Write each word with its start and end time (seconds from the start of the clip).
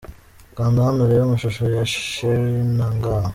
Kanda 0.55 0.79
hano 0.87 0.99
urebe 1.03 1.23
amashusho 1.25 1.63
ya 1.75 1.83
'Cherie 1.91 2.63
na 2.77 2.87
nga'. 2.95 3.15